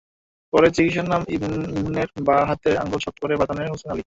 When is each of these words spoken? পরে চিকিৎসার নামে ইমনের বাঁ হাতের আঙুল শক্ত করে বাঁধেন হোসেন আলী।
পরে 0.53 0.67
চিকিৎসার 0.75 1.07
নামে 1.11 1.27
ইমনের 1.35 2.09
বাঁ 2.27 2.41
হাতের 2.49 2.75
আঙুল 2.77 2.99
শক্ত 3.05 3.19
করে 3.23 3.33
বাঁধেন 3.41 3.67
হোসেন 3.71 3.89
আলী। 3.89 3.99